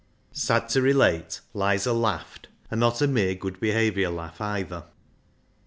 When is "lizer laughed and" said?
1.53-2.79